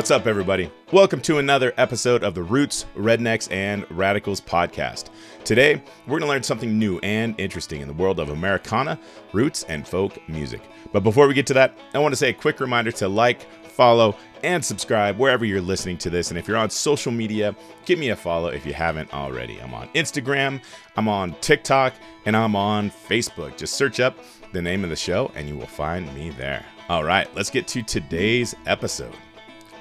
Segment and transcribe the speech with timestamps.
[0.00, 0.70] what's up, everybody?
[0.92, 5.10] Welcome to another episode of the Roots, Rednecks, and Radicals podcast.
[5.44, 8.98] Today, we're going to learn something new and interesting in the world of Americana,
[9.34, 10.62] roots, and folk music.
[10.90, 13.42] But before we get to that, I want to say a quick reminder to like,
[13.62, 16.30] follow, and subscribe wherever you're listening to this.
[16.30, 17.54] And if you're on social media,
[17.84, 19.60] give me a follow if you haven't already.
[19.60, 20.62] I'm on Instagram,
[20.96, 21.92] I'm on TikTok,
[22.24, 23.58] and I'm on Facebook.
[23.58, 24.16] Just search up
[24.54, 26.64] the name of the show and you will find me there.
[26.88, 29.14] All right, let's get to today's episode.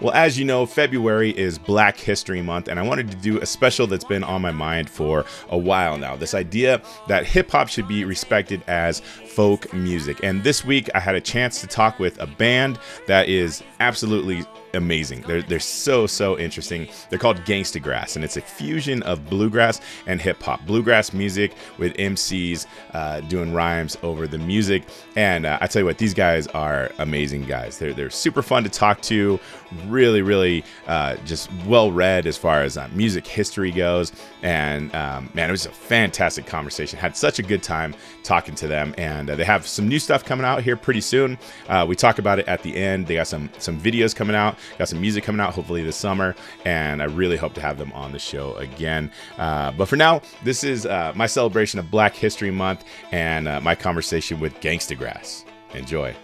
[0.02, 3.46] Well, as you know, February is Black History Month, and I wanted to do a
[3.46, 6.16] special that's been on my mind for a while now.
[6.16, 10.20] This idea that hip hop should be respected as folk music.
[10.24, 14.46] And this week, I had a chance to talk with a band that is absolutely
[14.74, 15.22] amazing.
[15.22, 16.88] They're, they're so, so interesting.
[17.10, 20.66] They're called Gangstagrass, and it's a fusion of bluegrass and hip hop.
[20.66, 24.84] Bluegrass music with MCs uh, doing rhymes over the music.
[25.16, 27.78] And uh, I tell you what, these guys are amazing guys.
[27.78, 29.40] They're, they're super fun to talk to,
[29.88, 34.12] really, really uh, just well read as far as uh, music history goes.
[34.42, 37.00] And um, man, it was a fantastic conversation.
[37.00, 38.94] Had such a good time talking to them.
[38.98, 41.38] And uh, they have some new stuff coming out here pretty soon.
[41.68, 43.08] Uh, we talk about it at the end.
[43.08, 44.58] They got some, some videos coming out.
[44.78, 46.36] Got some music coming out hopefully this summer,
[46.66, 49.12] and I really hope to have them on the show again.
[49.38, 53.62] Uh, but for now, this is uh, my celebration of Black History Month and uh,
[53.62, 55.46] my conversation with Gangstagrass.
[55.74, 56.16] Enjoy.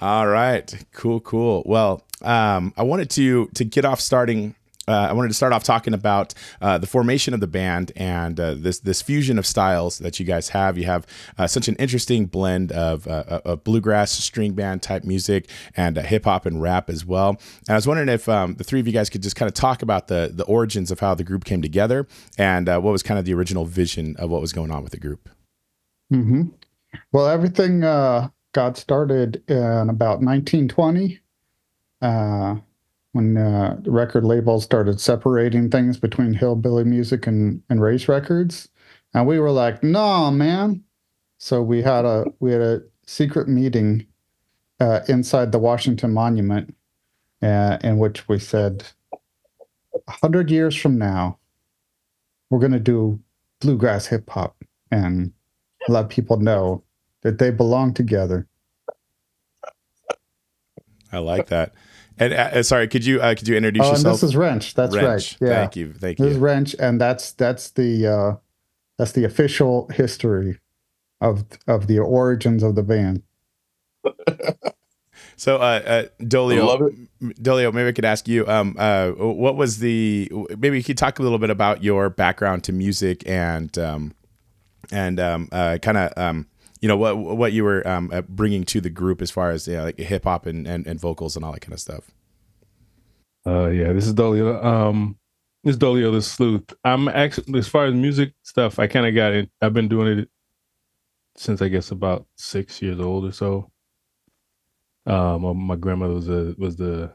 [0.00, 1.62] All right, cool, cool.
[1.64, 4.54] Well, um, I wanted to to get off starting
[4.86, 8.38] uh, I wanted to start off talking about uh, the formation of the band and
[8.38, 10.76] uh, this this fusion of styles that you guys have.
[10.76, 11.06] You have
[11.38, 16.02] uh, such an interesting blend of, uh, of bluegrass, string band type music, and uh,
[16.02, 17.30] hip hop and rap as well.
[17.30, 19.54] And I was wondering if um, the three of you guys could just kind of
[19.54, 23.18] talk about the the origins of how the group came together and what was kind
[23.18, 25.28] of the original vision of what was going on with the group.
[26.12, 26.42] Mm-hmm.
[27.12, 31.20] Well, everything got started in about 1920
[33.14, 38.68] when uh, record labels started separating things between hillbilly music and, and race records.
[39.14, 40.82] And we were like, no, man.
[41.38, 44.06] So we had a we had a secret meeting
[44.80, 46.74] uh, inside the Washington Monument
[47.40, 48.82] uh, in which we said,
[50.08, 51.38] hundred years from now,
[52.50, 53.20] we're going to do
[53.60, 54.56] bluegrass hip hop
[54.90, 55.32] and
[55.86, 56.82] let people know
[57.20, 58.48] that they belong together.
[61.12, 61.74] I like that.
[62.18, 64.20] And uh, sorry, could you uh, could you introduce oh, yourself?
[64.20, 64.74] this is Wrench.
[64.74, 65.36] That's Wrench.
[65.40, 65.48] right.
[65.48, 65.54] Yeah.
[65.56, 65.92] Thank you.
[65.92, 66.24] Thank you.
[66.24, 68.36] This is Wrench, and that's that's the uh,
[68.98, 70.60] that's the official history
[71.20, 73.22] of of the origins of the band.
[75.36, 80.30] so, uh, uh, Dolio, Dolio, maybe I could ask you, um, uh, what was the?
[80.56, 84.14] Maybe you could talk a little bit about your background to music and um,
[84.92, 86.46] and um, uh, kind of um,
[86.84, 89.66] you know what what you were um, uh, bringing to the group as far as
[89.66, 92.10] like hip hop and, and, and vocals and all that kind of stuff.
[93.46, 94.62] Uh, yeah, this is Dolio.
[94.62, 95.16] Um,
[95.62, 96.74] this is Dolio the Sleuth.
[96.84, 99.48] I'm actually as far as music stuff, I kind of got it.
[99.62, 100.28] I've been doing it
[101.38, 103.70] since I guess about six years old or so.
[105.06, 107.14] Um, my grandmother was a was the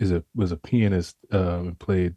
[0.00, 2.16] is a was a pianist uh, and played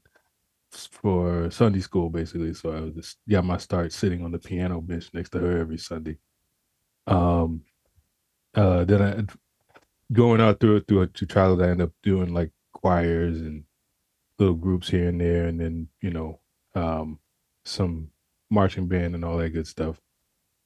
[0.71, 2.55] for Sunday school basically.
[2.55, 5.59] So I was just got my start sitting on the piano bench next to her
[5.59, 6.17] every Sunday.
[7.07, 7.63] Um,
[8.55, 9.23] uh, then I
[10.13, 13.63] going out through through to childhood, I end up doing like choirs and
[14.39, 16.39] little groups here and there, and then you know,
[16.75, 17.19] um,
[17.65, 18.11] some
[18.49, 20.01] marching band and all that good stuff.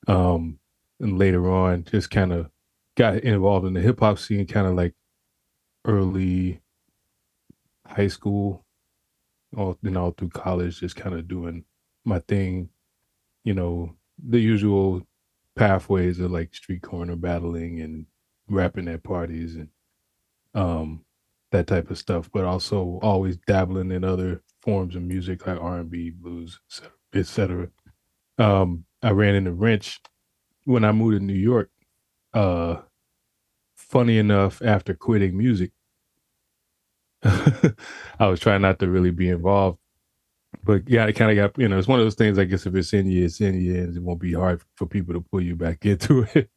[0.08, 0.60] Um,
[1.00, 2.50] and later on, just kind of
[2.96, 4.94] got involved in the hip hop scene, kind of like
[5.86, 6.62] early
[7.88, 8.66] high school,
[9.56, 11.66] all then all through college, just kind of doing
[12.06, 12.70] my thing.
[13.44, 15.02] You know, the usual
[15.56, 18.06] pathways of like street corner battling and
[18.50, 19.70] rapping at parties and
[20.56, 21.04] um
[21.52, 25.80] that type of stuff, but also always dabbling in other forms of music like R
[25.80, 26.60] and B, blues,
[27.14, 27.70] etc.
[28.38, 30.00] Um, I ran into Wrench
[30.66, 31.70] when I moved to New York.
[32.34, 32.78] Uh,
[33.78, 35.72] funny enough, after quitting music,
[37.24, 39.80] I was trying not to really be involved
[40.64, 42.40] but yeah, it kind of got you know it's one of those things.
[42.40, 44.86] I guess if it's in you, it's in you, and it won't be hard for
[44.86, 46.50] people to pull you back into it.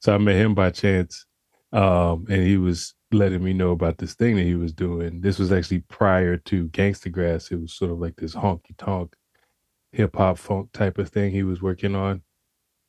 [0.00, 1.26] so I met him by chance,
[1.72, 5.20] um, and he was letting me know about this thing that he was doing.
[5.20, 7.52] This was actually prior to Gangstagrass.
[7.52, 9.14] It was sort of like this honky tonk,
[9.92, 12.22] hip hop funk type of thing he was working on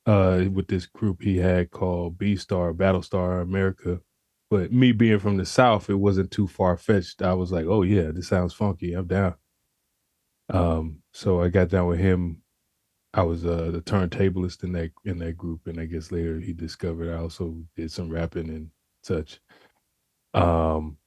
[0.06, 4.00] uh, with this group he had called B Star Battlestar America.
[4.50, 7.22] But me being from the South, it wasn't too far fetched.
[7.22, 8.94] I was like, oh yeah, this sounds funky.
[8.94, 9.36] I'm down.
[10.50, 12.42] Um, so I got down with him.
[13.14, 16.54] I was uh, the turntablist in that in that group, and I guess later he
[16.54, 18.70] discovered I also did some rapping and
[19.04, 19.40] such.
[20.34, 20.98] Um,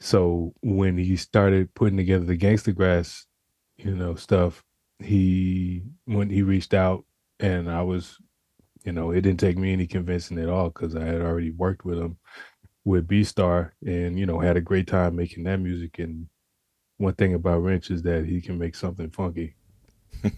[0.00, 3.24] so when he started putting together the Gangstagrass,
[3.76, 4.64] you know, stuff,
[4.98, 7.04] he when he reached out
[7.40, 8.18] and I was,
[8.84, 11.84] you know, it didn't take me any convincing at all because I had already worked
[11.84, 12.18] with him
[12.84, 15.98] with B Star and you know had a great time making that music.
[15.98, 16.28] And
[16.98, 19.54] one thing about Wrench is that he can make something funky.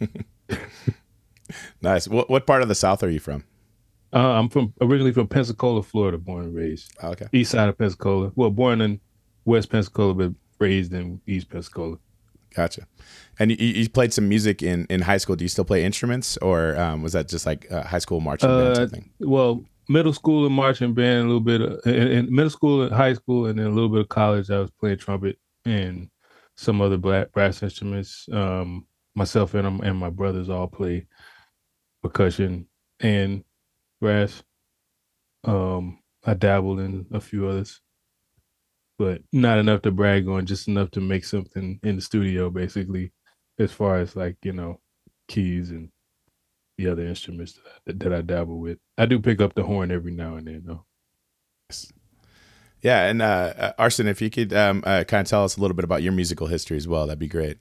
[1.83, 2.09] nice.
[2.09, 3.45] What what part of the South are you from?
[4.13, 6.97] Uh, I'm from originally from Pensacola, Florida, born and raised.
[7.03, 7.27] Oh, okay.
[7.33, 8.33] East side of Pensacola.
[8.37, 9.01] Well, born in
[9.45, 11.99] West Pensacola, but raised in East Pensacola.
[12.55, 12.87] Gotcha.
[13.41, 15.35] And you, you played some music in, in high school.
[15.35, 18.49] Do you still play instruments, or um, was that just like a high school marching
[18.49, 19.11] band uh, thing?
[19.19, 22.95] Well, middle school and marching band, a little bit of, in, in, middle school and
[22.95, 24.51] high school, and then a little bit of college.
[24.51, 26.09] I was playing trumpet and
[26.57, 28.29] some other black brass instruments.
[28.33, 31.07] Um, myself and and my brothers all play
[32.03, 32.67] percussion
[33.01, 33.45] and
[34.01, 34.43] brass.
[35.45, 37.81] Um, I dabbled in a few others,
[38.99, 40.47] but not enough to brag on.
[40.47, 43.13] Just enough to make something in the studio, basically,
[43.59, 44.81] as far as like you know,
[45.29, 45.91] keys and
[46.79, 48.79] the other instruments that, that I dabble with.
[48.99, 50.85] I do pick up the horn every now and then, though.
[52.85, 55.61] Yeah, and uh, uh, Arson, if you could um, uh, kind of tell us a
[55.61, 57.57] little bit about your musical history as well, that'd be great.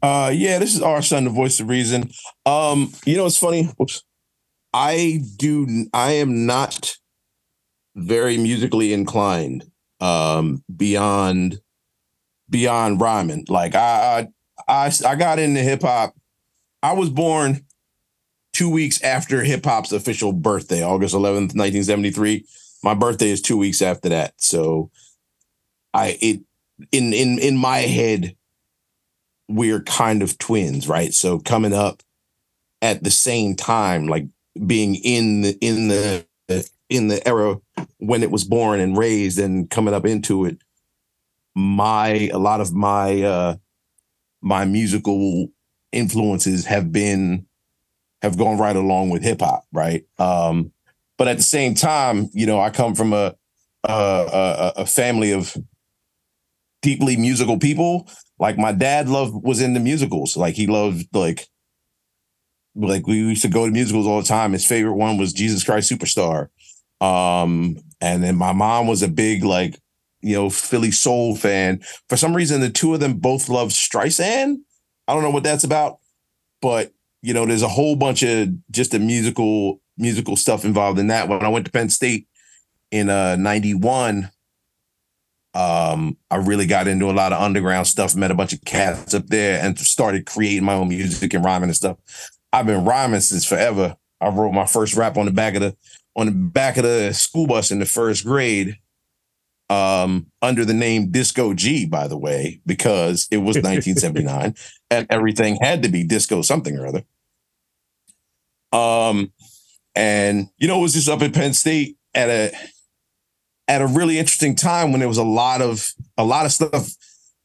[0.00, 2.08] Uh, yeah, this is Arson, the voice of reason.
[2.46, 3.68] Um, you know, it's funny.
[3.82, 4.04] Oops.
[4.72, 5.86] I do.
[5.92, 6.94] I am not
[7.96, 9.64] very musically inclined.
[10.00, 11.60] Um, beyond
[12.48, 13.46] beyond rhyming.
[13.48, 14.28] Like I
[14.68, 16.14] I I, I got into hip hop.
[16.84, 17.66] I was born
[18.52, 22.46] two weeks after hip hop's official birthday, August 11th, 1973.
[22.82, 24.34] My birthday is two weeks after that.
[24.38, 24.90] So
[25.92, 26.40] I it
[26.92, 28.36] in in in my head,
[29.48, 31.12] we're kind of twins, right?
[31.12, 32.02] So coming up
[32.82, 34.26] at the same time, like
[34.66, 36.26] being in the in the
[36.88, 37.56] in the era
[37.98, 40.58] when it was born and raised and coming up into it,
[41.54, 43.56] my a lot of my uh
[44.40, 45.48] my musical
[45.92, 47.46] influences have been
[48.22, 50.04] have gone right along with hip hop, right?
[50.18, 50.72] Um,
[51.18, 53.34] but at the same time, you know, I come from a
[53.84, 55.56] a, a, a family of
[56.80, 58.08] deeply musical people.
[58.38, 60.36] Like my dad loved was into musicals.
[60.36, 61.46] Like he loved like
[62.74, 64.52] like we used to go to musicals all the time.
[64.52, 66.48] His favorite one was Jesus Christ Superstar.
[67.00, 69.78] Um, and then my mom was a big like
[70.20, 71.80] you know Philly soul fan.
[72.08, 74.58] For some reason, the two of them both love Streisand.
[75.06, 75.98] I don't know what that's about,
[76.62, 76.92] but
[77.22, 81.28] you know, there's a whole bunch of just the musical musical stuff involved in that.
[81.28, 82.26] When I went to Penn State
[82.90, 84.30] in uh 91,
[85.54, 89.14] um, I really got into a lot of underground stuff, met a bunch of cats
[89.14, 91.98] up there, and started creating my own music and rhyming and stuff.
[92.52, 93.96] I've been rhyming since forever.
[94.20, 95.76] I wrote my first rap on the back of the
[96.16, 98.76] on the back of the school bus in the first grade
[99.70, 104.54] um, under the name Disco G, by the way, because it was 1979
[104.90, 107.04] and everything had to be disco something or other.
[108.72, 109.32] Um,
[109.98, 112.52] and you know, it was just up at Penn State at a
[113.66, 116.88] at a really interesting time when there was a lot of a lot of stuff,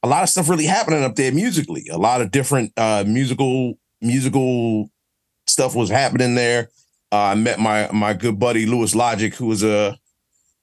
[0.04, 1.88] a lot of stuff really happening up there musically.
[1.92, 4.92] A lot of different uh, musical musical
[5.48, 6.70] stuff was happening there.
[7.12, 9.96] Uh, I met my my good buddy Lewis Logic, who was a uh,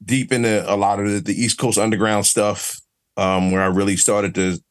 [0.04, 2.80] deep into a lot of the, the East Coast underground stuff,
[3.16, 4.62] um, where I really started to,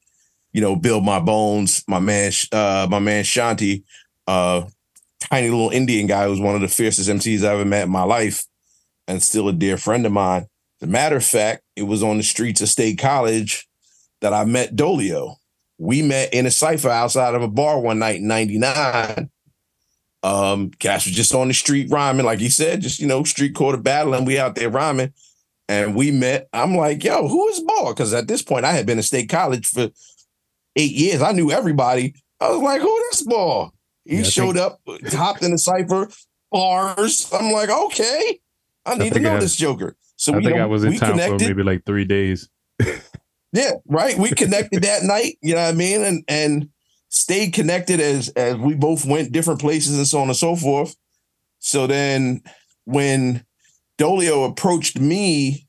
[0.54, 1.84] you know, build my bones.
[1.86, 3.84] My man, uh, my man Shanti,
[4.26, 4.64] uh,
[5.20, 8.04] tiny little Indian guy who's one of the fiercest MCs I ever met in my
[8.04, 8.46] life,
[9.08, 10.48] and still a dear friend of mine.
[10.82, 13.68] As a matter of fact, it was on the streets of State College
[14.22, 15.36] that I met Dolio.
[15.78, 19.30] We met in a cipher outside of a bar one night in '99
[20.24, 23.56] um, Cash was just on the street rhyming, like he said, just you know, street
[23.56, 24.26] quarter battling.
[24.26, 25.14] we out there rhyming.
[25.68, 26.50] And we met.
[26.52, 27.94] I'm like, yo, who is Ball?
[27.94, 29.90] Because at this point, I had been in state college for
[30.76, 31.22] eight years.
[31.22, 32.16] I knew everybody.
[32.42, 33.72] I was like, who this Ball?
[34.10, 34.82] He yeah, showed think- up,
[35.14, 36.10] hopped in the cipher,
[36.52, 37.30] bars.
[37.32, 38.40] I'm like, okay,
[38.86, 39.96] I need I to know I, this Joker.
[40.16, 41.42] So I we, think I was in town connected.
[41.42, 42.50] for maybe like three days.
[43.54, 44.18] yeah, right.
[44.18, 45.38] We connected that night.
[45.42, 46.02] You know what I mean?
[46.02, 46.70] And and
[47.10, 50.96] stayed connected as as we both went different places and so on and so forth.
[51.60, 52.42] So then
[52.86, 53.46] when
[54.00, 55.68] Dolio approached me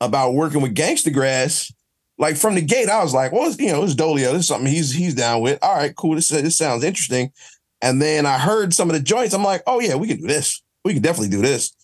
[0.00, 1.72] about working with Gangstagrass,
[2.18, 4.32] like from the gate, I was like, well, you know, it's Dolio.
[4.32, 5.58] This is something he's he's down with.
[5.62, 6.14] All right, cool.
[6.14, 7.32] This this sounds interesting.
[7.82, 9.34] And then I heard some of the joints.
[9.34, 10.62] I'm like, oh yeah, we can do this.
[10.84, 11.74] We can definitely do this.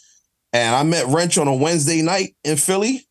[0.53, 3.07] And I met Wrench on a Wednesday night in Philly,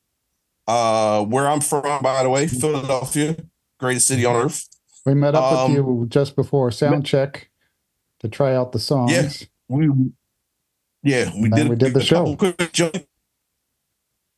[0.67, 3.35] uh, where I'm from, by the way, Philadelphia,
[3.79, 4.67] greatest city on earth.
[5.05, 7.49] We met up um, with you just before sound check
[8.19, 9.11] to try out the songs.
[9.11, 9.29] Yeah,
[9.67, 9.89] we
[11.03, 12.37] yeah we did we did the show.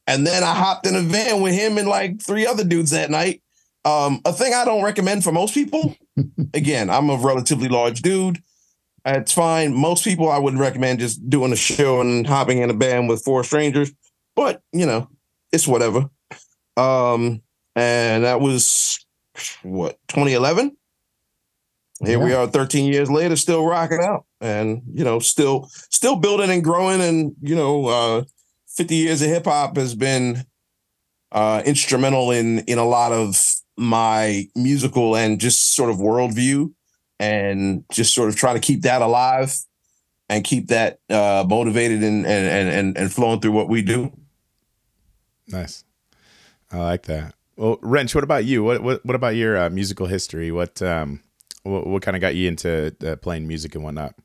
[0.07, 3.10] And then I hopped in a van with him and like three other dudes that
[3.10, 3.41] night.
[3.86, 5.95] Um, a thing I don't recommend for most people.
[6.53, 8.41] Again, I'm a relatively large dude.
[9.05, 9.74] It's fine.
[9.74, 13.24] Most people I wouldn't recommend just doing a show and hopping in a band with
[13.24, 13.91] four strangers,
[14.36, 15.10] but you know,
[15.51, 16.10] it's whatever.
[16.77, 17.41] Um,
[17.75, 19.05] and that was
[19.62, 20.77] what 2011.
[22.05, 26.50] Here we are 13 years later, still rocking out and you know, still still building
[26.50, 27.01] and growing.
[27.01, 28.24] And you know, uh
[28.74, 30.46] 50 years of hip hop has been
[31.32, 33.39] uh instrumental in in a lot of
[33.77, 36.72] my musical and just sort of worldview
[37.20, 39.56] and just sort of trying to keep that alive
[40.30, 44.12] and keep that uh motivated and and and and flowing through what we do.
[45.48, 45.84] Nice.
[46.72, 47.36] I like that.
[47.56, 48.63] Well, Wrench, what about you?
[48.63, 50.51] What what what about your uh, musical history?
[50.51, 51.22] What um
[51.63, 54.15] what, what kind of got you into uh, playing music and whatnot?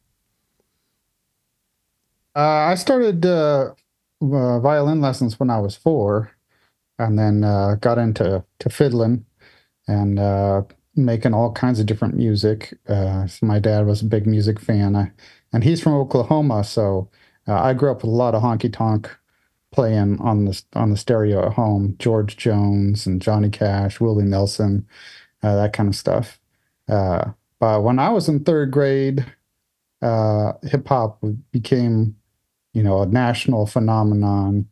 [2.35, 3.25] Uh, I started
[4.21, 6.33] uh, violin lessons when I was four,
[6.99, 9.25] and then uh, got into to fiddling
[9.87, 10.63] and uh,
[10.97, 12.77] making all kinds of different music.
[12.89, 15.13] Uh, so my dad was a big music fan, I,
[15.53, 17.09] and he's from Oklahoma, so
[17.47, 19.17] uh, I grew up with a lot of honky tonk
[19.71, 21.95] playing on the on the stereo at home.
[21.99, 24.87] George Jones and Johnny Cash, Willie Nelson,
[25.43, 26.41] uh, that kind of stuff.
[26.87, 29.25] But when I was in third grade,
[30.01, 31.23] hip hop
[31.53, 32.17] became,
[32.75, 34.69] you know, a national phenomenon.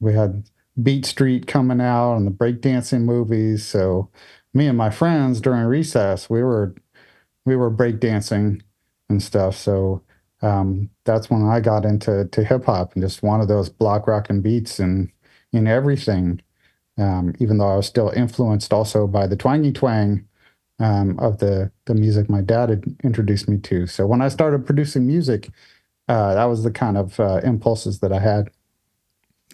[0.00, 0.50] We had
[0.82, 3.66] Beat Street coming out and the breakdancing movies.
[3.66, 4.10] So
[4.52, 6.74] me and my friends during recess, we were
[7.44, 8.62] we were breakdancing
[9.08, 9.56] and stuff.
[9.56, 10.02] So
[10.42, 14.42] um, that's when I got into to hip hop and just wanted those block rocking
[14.42, 15.10] beats and
[15.52, 16.40] in everything.
[16.98, 20.26] Um, even though I was still influenced also by the twangy twang
[20.78, 23.86] um, of the the music my dad had introduced me to.
[23.86, 25.50] So when I started producing music,
[26.08, 28.50] uh, that was the kind of uh, impulses that I had.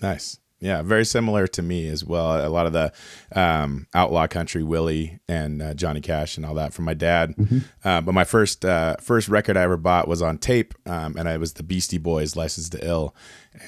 [0.02, 0.38] Nice.
[0.60, 2.46] Yeah, very similar to me as well.
[2.46, 2.92] A lot of the
[3.34, 7.34] um, outlaw country, Willie and uh, Johnny Cash, and all that from my dad.
[7.34, 7.58] Mm-hmm.
[7.82, 11.26] Uh, but my first uh, first record I ever bought was on tape, um, and
[11.26, 13.14] it was the Beastie Boys' "License to Ill."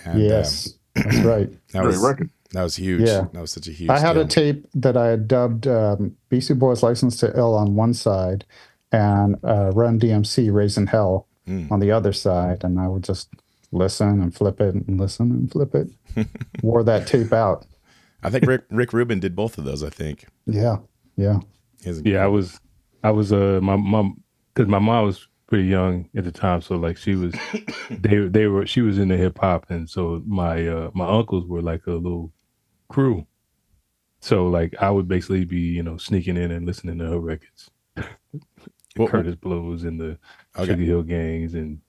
[0.05, 1.73] And, yes, um, that's right.
[1.73, 2.29] That was record.
[2.51, 3.09] that was huge.
[3.09, 3.27] Yeah.
[3.33, 3.89] that was such a huge.
[3.89, 7.75] I had a tape that I had dubbed um, Beastie Boys License to Ill on
[7.75, 8.45] one side
[8.93, 11.71] and uh, Run DMC Raising Hell Mm.
[11.73, 12.63] on the other side.
[12.65, 13.29] And I would just
[13.73, 15.89] listen and flip it and listen and flip it.
[16.63, 17.67] Wore that tape out.
[18.23, 19.83] I think Rick Rick Rubin did both of those.
[19.83, 20.27] I think.
[20.47, 20.77] Yeah.
[21.17, 21.41] Yeah.
[21.83, 22.61] He has a- Yeah, I was,
[23.03, 24.23] I was, uh, my mom,
[24.55, 27.35] because my mom was pretty young at the time, so like she was,
[27.91, 31.61] they they were, she was into hip hop, and so my uh my uncles were
[31.63, 32.33] like a little
[32.89, 33.27] crew,
[34.21, 37.71] so like I would basically be you know sneaking in and listening to her records,
[38.97, 40.19] What- Kurtis Blows and the
[40.57, 40.67] Okay.
[40.73, 41.81] Sugar Hill Gangs and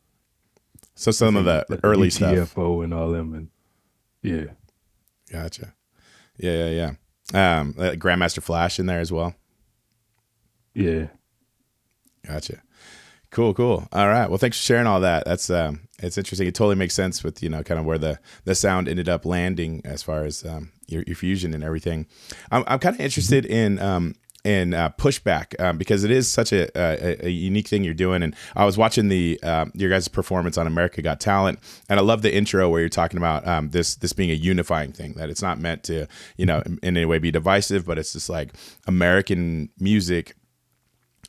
[0.96, 2.34] So some of the like early stuff.
[2.54, 3.48] ETFO and all them, and
[4.22, 4.46] yeah,
[5.32, 5.74] Gotcha.
[6.38, 6.94] Yeah, yeah,
[7.34, 7.60] yeah.
[7.60, 9.34] Um, uh, Grandmaster Flash in there as well.
[10.74, 11.08] yeah.
[12.26, 12.62] Gotcha.
[13.32, 13.88] Cool, cool.
[13.92, 14.30] All right.
[14.30, 15.26] Well, thanks for sharing all that.
[15.26, 16.48] That's um, it's interesting.
[16.48, 19.26] It totally makes sense with you know kind of where the the sound ended up
[19.26, 22.06] landing as far as um, your, your fusion and everything.
[22.52, 26.52] I'm I'm kind of interested in um in uh, pushback um, because it is such
[26.52, 28.24] a, a a unique thing you're doing.
[28.24, 31.60] And I was watching the um, your guys' performance on America Got Talent,
[31.90, 34.92] and I love the intro where you're talking about um, this this being a unifying
[34.92, 36.08] thing that it's not meant to
[36.38, 38.54] you know in, in any way be divisive, but it's just like
[38.88, 40.36] American music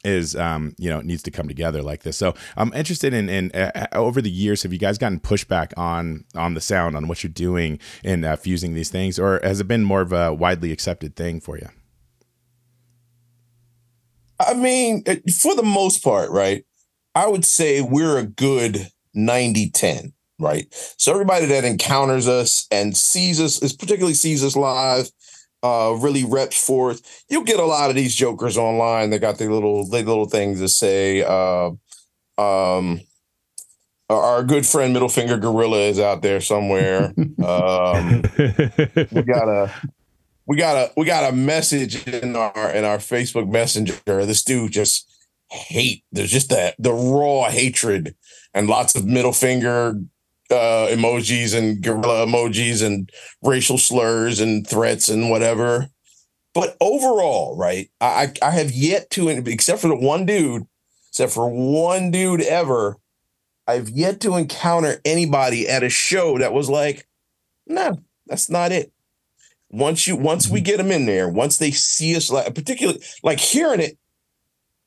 [0.04, 3.50] is um you know needs to come together like this so i'm interested in in
[3.52, 7.24] uh, over the years have you guys gotten pushback on on the sound on what
[7.24, 10.72] you're doing in uh, fusing these things or has it been more of a widely
[10.72, 11.68] accepted thing for you
[14.40, 15.04] I mean,
[15.40, 16.64] for the most part, right?
[17.14, 20.66] I would say we're a good 90 10, right?
[20.98, 25.10] So everybody that encounters us and sees us, is particularly sees us live,
[25.62, 27.24] uh, really reps forth.
[27.30, 29.10] You'll get a lot of these jokers online.
[29.10, 31.22] They got their little their little things to say.
[31.22, 31.70] Uh,
[32.36, 33.00] um,
[34.10, 37.14] our- our good friend Middle Finger Gorilla is out there somewhere.
[37.44, 39.72] um, we got a
[40.46, 44.26] we got a we got a message in our in our Facebook Messenger.
[44.26, 45.10] This dude just
[45.50, 46.04] hate.
[46.12, 48.14] There's just that the raw hatred
[48.52, 50.00] and lots of middle finger
[50.50, 53.10] uh emojis and gorilla emojis and
[53.42, 55.88] racial slurs and threats and whatever.
[56.52, 60.64] But overall, right, I I have yet to, except for the one dude,
[61.08, 62.96] except for one dude ever,
[63.66, 67.08] I've yet to encounter anybody at a show that was like,
[67.66, 68.93] no, that's not it
[69.74, 70.64] once you once we mm-hmm.
[70.64, 73.98] get them in there once they see us like particularly like hearing it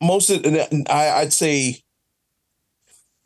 [0.01, 0.45] most of
[0.89, 1.81] I, i'd say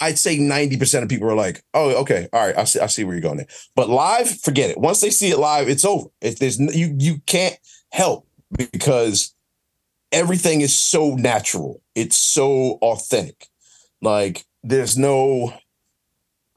[0.02, 3.04] I'd say 90% of people are like, oh, okay, all right, I see, I see
[3.04, 3.48] where you're going there.
[3.76, 4.80] But live, forget it.
[4.80, 6.10] Once they see it live, it's over.
[6.22, 7.56] If there's you you can't
[7.92, 8.28] help
[8.58, 9.36] because
[10.12, 11.82] everything is so natural.
[11.94, 13.48] It's so authentic.
[14.02, 15.54] Like there's no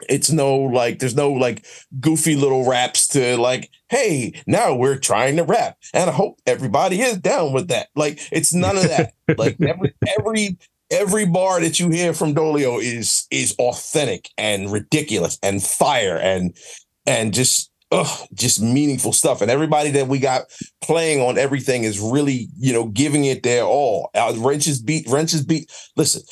[0.08, 1.64] it's no like there's no like
[2.00, 5.76] goofy little raps to like hey now we're trying to rap.
[5.92, 7.88] And i hope everybody is down with that.
[7.94, 9.12] Like it's none of that.
[9.38, 10.58] Like every every
[10.90, 16.54] every bar that you hear from dolio is is authentic and ridiculous and fire and
[17.06, 19.40] and just ugh, just meaningful stuff.
[19.40, 20.42] And everybody that we got
[20.82, 24.10] playing on everything is really you know giving it their all.
[24.14, 26.22] Uh, Wrench's beat Wrench's beat listen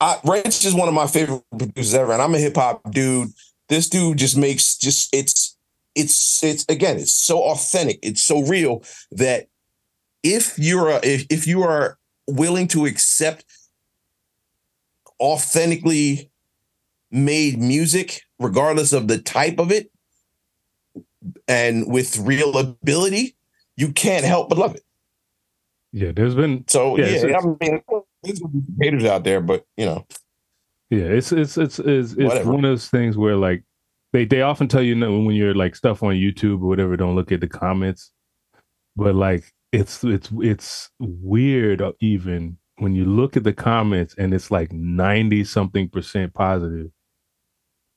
[0.00, 3.30] I, Wrench is one of my favorite producers ever, and I'm a hip hop dude.
[3.68, 5.56] This dude just makes just it's
[5.94, 8.82] it's it's again it's so authentic, it's so real
[9.12, 9.48] that
[10.22, 13.44] if you're a, if if you are willing to accept
[15.20, 16.30] authentically
[17.10, 19.90] made music, regardless of the type of it,
[21.46, 23.36] and with real ability,
[23.76, 24.82] you can't help but love it.
[25.92, 27.80] Yeah, there's been So Yeah, yeah, I mean,
[28.24, 28.42] there's
[28.80, 30.06] haters out there, but you know,
[30.90, 32.52] Yeah, it's it's it's it's, it's Whatever.
[32.52, 33.64] one of those things where like
[34.12, 37.16] they they often tell you no, when you're like stuff on YouTube or whatever, don't
[37.16, 38.12] look at the comments.
[38.96, 44.50] But like it's it's it's weird even when you look at the comments and it's
[44.50, 46.90] like 90 something percent positive.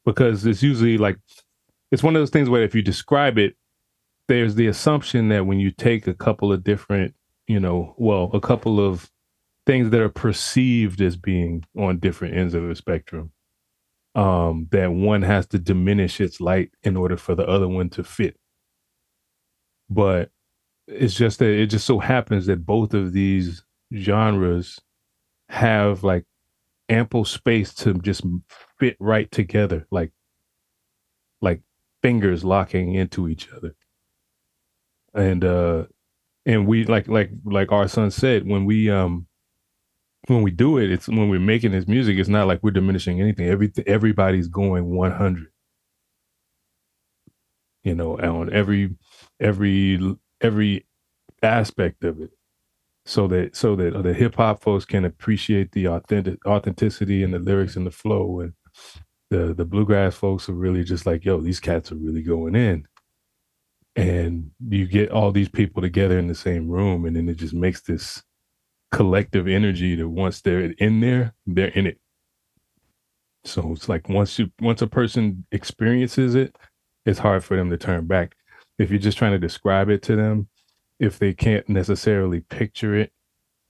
[0.05, 1.17] Because it's usually like
[1.91, 3.55] it's one of those things where if you describe it,
[4.27, 7.15] there's the assumption that when you take a couple of different,
[7.47, 9.09] you know, well, a couple of
[9.67, 13.31] things that are perceived as being on different ends of the spectrum
[14.15, 18.03] um that one has to diminish its light in order for the other one to
[18.03, 18.35] fit.
[19.89, 20.31] But
[20.87, 23.63] it's just that it just so happens that both of these
[23.95, 24.79] genres
[25.49, 26.25] have like
[26.89, 28.23] ample space to just
[28.79, 30.11] fit right together like
[31.41, 31.61] like
[32.03, 33.75] fingers locking into each other.
[35.13, 35.85] And uh
[36.45, 39.27] and we like like like our son said when we um
[40.29, 43.21] when we do it it's when we're making this music it's not like we're diminishing
[43.21, 43.47] anything.
[43.47, 45.47] Every everybody's going 100
[47.83, 48.95] you know on every
[49.39, 49.99] every
[50.41, 50.85] every
[51.43, 52.31] aspect of it.
[53.05, 57.39] So that so that the hip hop folks can appreciate the authentic authenticity and the
[57.39, 58.41] lyrics and the flow.
[58.41, 58.53] And
[59.29, 62.87] the the bluegrass folks are really just like yo these cats are really going in.
[63.95, 67.53] And you get all these people together in the same room and then it just
[67.53, 68.23] makes this
[68.91, 71.99] collective energy that once they're in there they're in it.
[73.45, 76.55] So it's like once you once a person experiences it
[77.05, 78.35] it's hard for them to turn back.
[78.79, 80.47] If you're just trying to describe it to them
[80.99, 83.11] if they can't necessarily picture it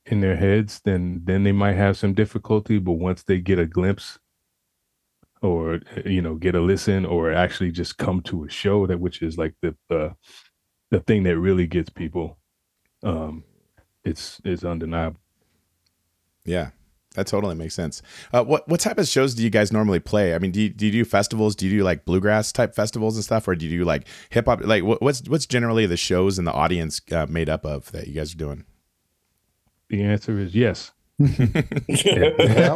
[0.05, 3.65] in their heads then then they might have some difficulty but once they get a
[3.65, 4.17] glimpse
[5.41, 9.21] or you know get a listen or actually just come to a show that which
[9.21, 9.75] is like the
[10.91, 12.37] the thing that really gets people
[13.03, 13.43] um
[14.09, 15.19] it's it's undeniable
[16.45, 16.69] Yeah,
[17.15, 18.01] that totally makes sense.
[18.33, 20.33] Uh, what what type of shows do you guys normally play?
[20.35, 21.55] I mean, do you, do you do festivals?
[21.55, 24.45] Do you do like bluegrass type festivals and stuff, or do you do like hip
[24.45, 24.61] hop?
[24.63, 28.07] Like, what, what's what's generally the shows and the audience uh, made up of that
[28.07, 28.65] you guys are doing?
[29.89, 30.91] the answer is yes
[31.87, 32.73] Yeah,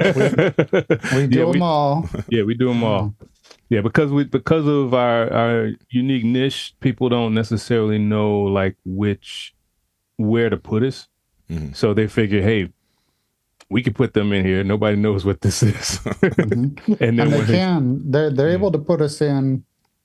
[1.12, 2.10] We do yeah, them we, all.
[2.30, 3.14] yeah we do them all
[3.70, 9.54] yeah because we because of our our unique niche people don't necessarily know like which
[10.18, 11.08] where to put us
[11.52, 11.76] Mhm.
[11.76, 12.70] so they figure hey
[13.70, 16.78] we can put them in here nobody knows what this is Mhm.
[17.02, 18.12] and then and they when they- can.
[18.12, 18.56] They're they're Yeah.
[18.60, 19.64] able to put us in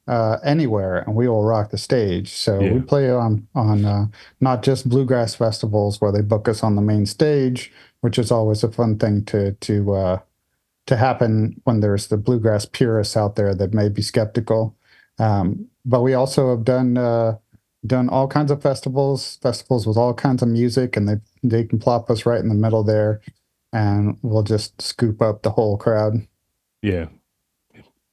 [0.09, 2.29] uh, anywhere, and we will rock the stage.
[2.33, 4.07] So we play on on uh,
[4.41, 8.63] not just bluegrass festivals where they book us on the main stage, which is always
[8.63, 10.19] a fun thing to to uh,
[10.87, 14.77] to happen when there's the bluegrass purists out there that may be skeptical.
[15.19, 17.35] Um, but we also have done uh,
[17.87, 21.79] done all kinds of festivals, festivals with all kinds of music, and they they can
[21.79, 23.21] plop us right in the middle there,
[23.73, 26.27] and we'll just scoop up the whole crowd.
[26.83, 27.07] Yeah.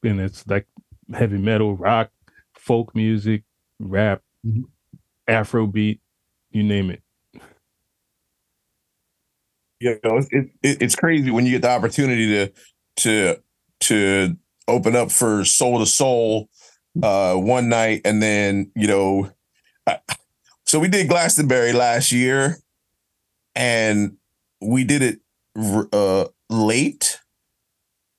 [0.03, 0.67] And it's like
[1.13, 2.12] heavy metal, rock,
[2.55, 3.43] folk music,
[3.79, 4.65] rap, Mhm.
[5.29, 5.99] Afrobeat,
[6.51, 7.01] you name it.
[9.79, 12.51] you know, it, it, it's crazy when you get the opportunity to
[12.97, 13.38] to
[13.81, 16.49] to open up for soul to soul
[17.01, 19.42] uh one night and then you know I,
[20.65, 22.57] so we did glastonbury last year
[23.55, 24.17] and
[24.61, 25.19] we did it
[25.93, 27.19] uh late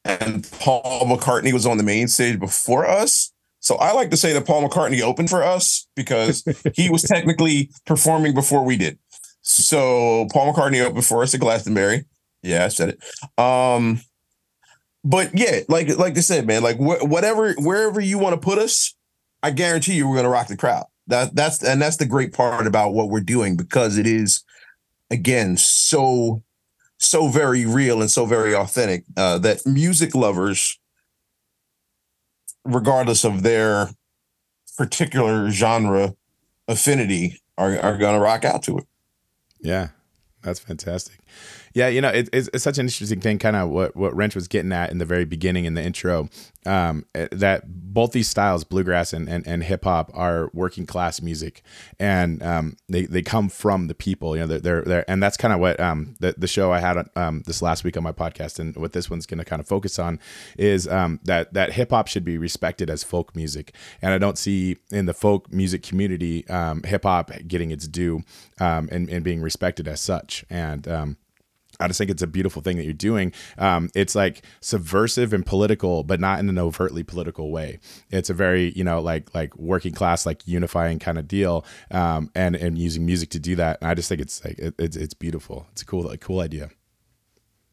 [0.05, 4.33] and paul mccartney was on the main stage before us so i like to say
[4.33, 8.99] that paul mccartney opened for us because he was technically performing before we did
[9.45, 12.07] so Paul McCartney opened for us at Glastonbury.
[12.43, 13.39] Yeah, I said it.
[13.39, 14.01] Um,
[15.05, 18.59] but yeah, like like I said, man, like wh- whatever wherever you want to put
[18.59, 18.95] us,
[19.43, 20.87] I guarantee you we're gonna rock the crowd.
[21.07, 24.43] That that's and that's the great part about what we're doing because it is
[25.11, 26.43] again so
[26.99, 30.79] so very real and so very authentic uh, that music lovers,
[32.65, 33.91] regardless of their
[34.79, 36.15] particular genre
[36.69, 38.85] affinity, are are gonna rock out to it.
[39.61, 39.89] Yeah,
[40.43, 41.19] that's fantastic.
[41.75, 44.37] Yeah, you know, it, it's, it's such an interesting thing, kind of what, what Wrench
[44.37, 46.29] was getting at in the very beginning in the intro,
[46.67, 51.21] um, eh, that both these styles, bluegrass and, and, and hip hop, are working class
[51.21, 51.63] music,
[51.99, 54.37] and um, they, they come from the people.
[54.37, 56.79] You know, they're they're, they're and that's kind of what um, the the show I
[56.79, 59.59] had um, this last week on my podcast, and what this one's going to kind
[59.59, 60.21] of focus on
[60.57, 64.39] is um, that that hip hop should be respected as folk music, and I don't
[64.39, 68.23] see in the folk music community um, hip hop getting its due
[68.61, 71.17] um, and and being respected as such, and um,
[71.81, 73.33] I just think it's a beautiful thing that you're doing.
[73.59, 77.79] Um, it's like subversive and political, but not in an overtly political way.
[78.11, 82.31] It's a very, you know, like like working class, like unifying kind of deal, um,
[82.35, 83.79] and and using music to do that.
[83.81, 85.67] And I just think it's like it, it's it's beautiful.
[85.73, 86.71] It's a cool a cool idea.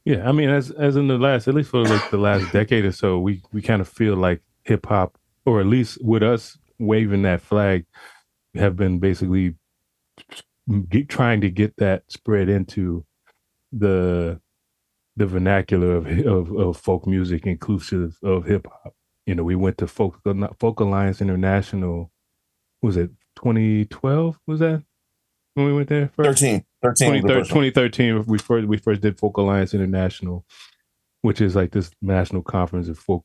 [0.04, 2.86] Yeah, I mean, as as in the last, at least for like the last decade
[2.86, 6.58] or so, we we kind of feel like hip hop, or at least with us
[6.80, 7.86] waving that flag,
[8.56, 9.56] have been basically
[10.90, 13.06] get, trying to get that spread into
[13.72, 14.40] the
[15.18, 18.94] the vernacular of, of, of folk music inclusive of hip hop.
[19.26, 20.20] You know, we went to folk
[20.60, 22.12] folk alliance international.
[22.82, 24.40] Was it 2012?
[24.48, 24.84] Was that
[25.54, 26.12] when we went there?
[26.16, 26.40] First?
[26.40, 26.66] 13.
[26.82, 30.46] 13 2013, we first we first did folk alliance international,
[31.22, 33.24] which is like this national conference of folk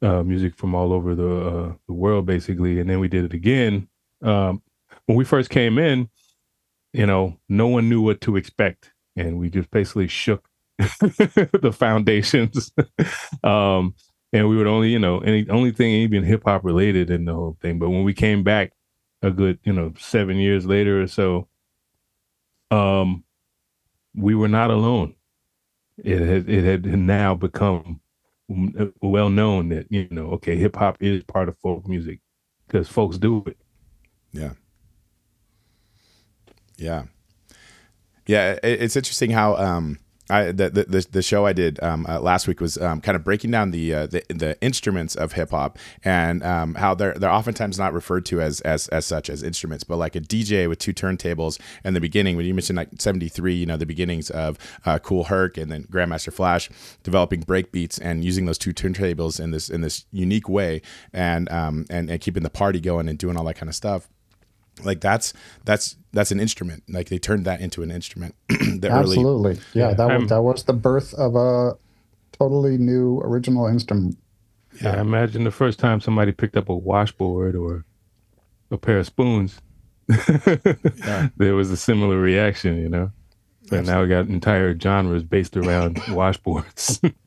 [0.00, 2.80] uh, music from all over the uh, the world, basically.
[2.80, 3.88] And then we did it again.
[4.22, 4.62] Um,
[5.04, 6.08] when we first came in,
[6.94, 10.48] you know, no one knew what to expect and we just basically shook
[10.78, 12.70] the foundations.
[13.44, 13.94] um,
[14.32, 17.34] and we would only, you know, any only thing even hip hop related in the
[17.34, 17.78] whole thing.
[17.78, 18.72] But when we came back
[19.22, 21.48] a good, you know, seven years later or so,
[22.70, 23.24] um,
[24.14, 25.14] we were not alone.
[25.98, 28.00] It had it had now become
[28.48, 32.20] well known that you know, okay, hip hop is part of folk music
[32.66, 33.56] because folks do it.
[34.32, 34.52] Yeah.
[36.76, 37.04] Yeah.
[38.26, 42.48] Yeah, it's interesting how um, I, the, the the show I did um, uh, last
[42.48, 45.78] week was um, kind of breaking down the, uh, the, the instruments of hip hop
[46.02, 49.84] and um, how they're they're oftentimes not referred to as as as such as instruments,
[49.84, 52.36] but like a DJ with two turntables in the beginning.
[52.36, 55.84] When you mentioned like '73, you know the beginnings of uh, Kool Herc and then
[55.84, 56.70] Grandmaster Flash
[57.04, 61.48] developing break beats and using those two turntables in this in this unique way and
[61.52, 64.08] um, and and keeping the party going and doing all that kind of stuff
[64.84, 65.32] like that's
[65.64, 66.84] that's that's an instrument.
[66.88, 69.52] Like they turned that into an instrument absolutely.
[69.52, 71.76] Early, yeah, yeah, that was um, that was the birth of a
[72.32, 74.18] totally new original instrument.
[74.80, 77.84] Yeah, yeah imagine the first time somebody picked up a washboard or
[78.70, 79.60] a pair of spoons
[80.08, 81.28] yeah.
[81.36, 83.10] there was a similar reaction you know?
[83.72, 87.00] And now we got entire genres based around washboards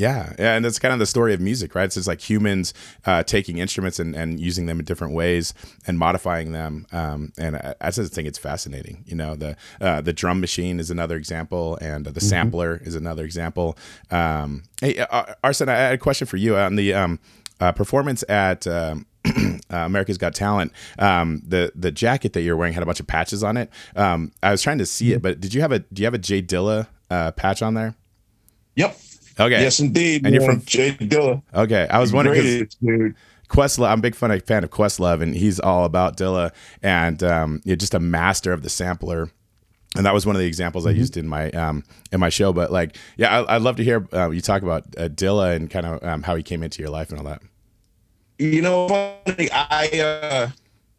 [0.00, 1.84] yeah, yeah, and that's kind of the story of music, right?
[1.84, 2.72] It's just like humans
[3.04, 5.52] uh, taking instruments and, and using them in different ways
[5.86, 6.86] and modifying them.
[6.90, 9.04] Um, and I, I just think it's fascinating.
[9.06, 12.20] You know, the uh, the drum machine is another example, and the mm-hmm.
[12.20, 13.76] sampler is another example.
[14.10, 17.20] Um, hey, uh, Arson, I had a question for you on the um,
[17.60, 18.66] uh, performance at.
[18.66, 20.72] Um, uh, America's Got Talent.
[20.98, 23.68] Um, the the jacket that you're wearing had a bunch of patches on it.
[23.94, 25.24] Um, I was trying to see it, mm-hmm.
[25.24, 27.96] but did you have a do you have a J Dilla uh, patch on there?
[28.76, 28.96] Yep.
[29.40, 29.62] Okay.
[29.62, 30.24] Yes, indeed.
[30.26, 30.34] And man.
[30.34, 31.42] you're from J Dilla.
[31.54, 33.14] Okay, I was wondering because
[33.48, 37.22] Questlove, I'm a big fan of, fan of Questlove, and he's all about Dilla, and
[37.22, 39.30] um, you're just a master of the sampler.
[39.96, 40.94] And that was one of the examples mm-hmm.
[40.94, 42.52] I used in my um, in my show.
[42.52, 45.68] But like, yeah, I, would love to hear uh, you talk about uh, Dilla and
[45.68, 47.42] kind of um, how he came into your life and all that.
[48.38, 50.50] You know, funny, I uh,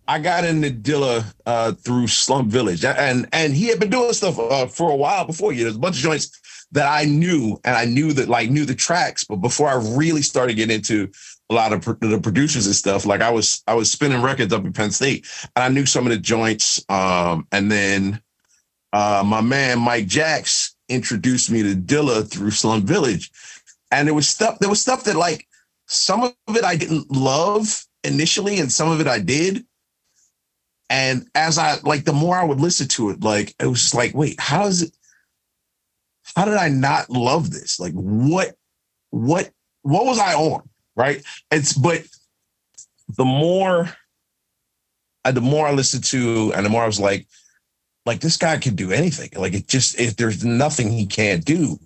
[0.10, 4.38] I got into Dilla uh, through Slum Village, and and he had been doing stuff
[4.38, 5.54] uh, for a while before.
[5.54, 6.38] You there's a bunch of joints
[6.72, 10.22] that I knew, and I knew that like knew the tracks, but before I really
[10.22, 11.10] started getting into
[11.50, 14.66] a lot of the producers and stuff, like I was I was spinning records up
[14.66, 16.84] in Penn State, and I knew some of the joints.
[16.90, 18.22] Um, and then
[18.94, 23.32] uh, my man Mike Jacks introduced me to Dilla through Slum Village,
[23.92, 25.48] and there was stuff there was stuff that like
[25.88, 29.66] some of it I didn't love initially, and some of it I did.
[30.90, 33.96] And as I like, the more I would listen to it, like it was just
[33.96, 34.92] like, wait, how is it?
[36.36, 37.80] How did I not love this?
[37.80, 38.56] Like what
[39.10, 39.50] what
[39.82, 40.68] what was I on?
[40.96, 41.24] Right.
[41.50, 42.04] It's but
[43.18, 43.90] the more
[45.24, 47.28] uh, the more I listened to and the more I was like,
[48.06, 49.30] like this guy can do anything.
[49.36, 51.80] Like it just if there's nothing he can't do.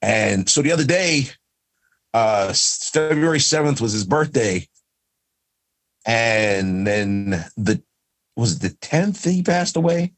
[0.00, 1.28] And so the other day,
[2.14, 4.66] uh, February 7th was his birthday.
[6.06, 7.82] And then the
[8.36, 10.12] was it the 10th that he passed away?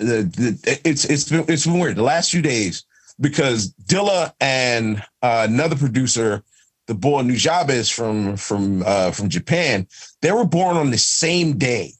[0.00, 2.84] The, the it's it's been it's been weird the last few days
[3.20, 6.42] because Dilla and uh, another producer,
[6.86, 9.86] the boy Nujabes from from uh, from Japan,
[10.22, 11.92] they were born on the same day,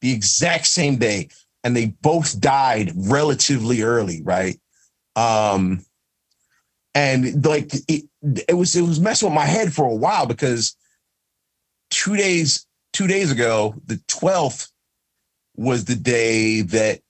[0.00, 1.28] the exact same day,
[1.64, 4.60] and they both died relatively early, right?
[5.16, 5.84] Um,
[6.94, 8.04] and like it,
[8.48, 10.76] it was it was messing with my head for a while because
[11.90, 14.70] two days two days ago, the twelfth
[15.56, 17.00] was the day that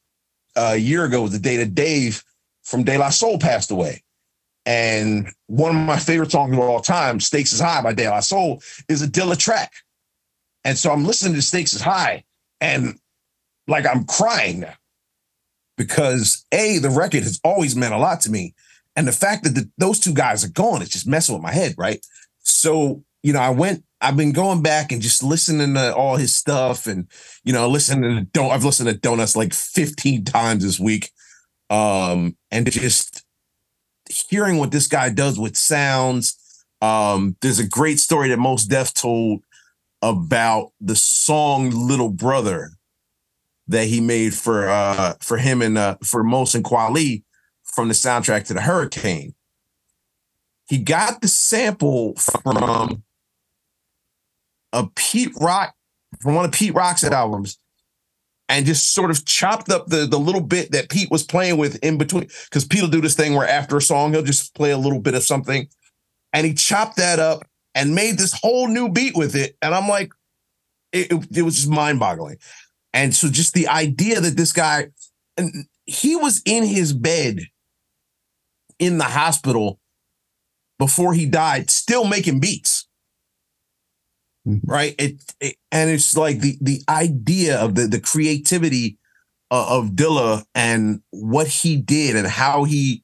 [0.57, 2.23] uh, a year ago was the day that Dave
[2.63, 4.03] from De La Soul passed away.
[4.67, 8.21] And one of my favorite songs of all time, Stakes is High by De La
[8.21, 9.73] Soul, is a Dilla track.
[10.65, 12.25] And so I'm listening to Stakes is High
[12.61, 12.99] and
[13.67, 14.75] like I'm crying now
[15.77, 18.55] because A, the record has always meant a lot to me.
[18.97, 21.53] And the fact that the, those two guys are gone, it's just messing with my
[21.53, 22.05] head, right?
[22.41, 26.37] So, you know, I went, I've been going back and just listening to all his
[26.37, 27.09] stuff and,
[27.43, 31.11] you know, listening to, don't, I've listened to Donuts like 15 times this week.
[31.71, 33.25] Um, and just
[34.29, 36.38] hearing what this guy does with sounds.
[36.83, 39.43] Um, there's a great story that Mos Def told
[40.03, 42.73] about the song Little Brother
[43.69, 47.23] that he made for uh for him and uh for Mos and Kweli
[47.62, 49.35] from the soundtrack to the Hurricane.
[50.69, 53.03] He got the sample from
[54.75, 55.75] a Pete Rock
[56.21, 57.59] from one of Pete Rock's albums
[58.49, 61.83] and just sort of chopped up the the little bit that Pete was playing with
[61.83, 62.29] in between.
[62.45, 65.01] Because Pete will do this thing where after a song, he'll just play a little
[65.01, 65.69] bit of something.
[66.33, 69.57] And he chopped that up and made this whole new beat with it.
[69.63, 70.13] And I'm like,
[70.93, 72.37] it, it, it was just mind-boggling.
[72.93, 74.89] And so just the idea that this guy,
[75.37, 77.41] and he was in his bed
[78.79, 79.81] in the hospital
[80.79, 82.84] before he died, still making beats.
[84.47, 84.61] Mhm.
[84.65, 84.95] Right.
[84.99, 88.99] It, it- and it's like the the idea of the the creativity
[89.51, 93.03] of, of Dilla and what he did and how he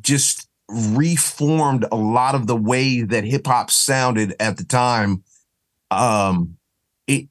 [0.00, 5.22] just reformed a lot of the way that hip hop sounded at the time.
[5.90, 6.56] Um,
[7.06, 7.28] it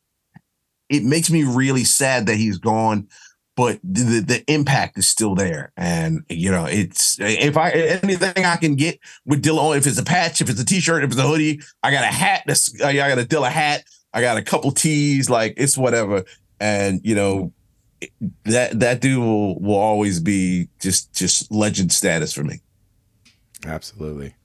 [0.90, 3.08] it makes me really sad that he's gone,
[3.58, 5.74] but the, the impact is still there.
[5.76, 9.98] And you know, it's if I anything I can get with Dilla on, if it's
[9.98, 12.44] a patch, if it's a t-shirt, if it's a hoodie, I got a hat.
[12.46, 13.84] That's I got a Dilla hat.
[14.14, 15.28] I got a couple tees.
[15.28, 16.24] Like it's whatever.
[16.60, 17.52] And you know,
[18.46, 22.62] that that dude will will always be just just legend status for me.
[23.66, 24.36] Absolutely.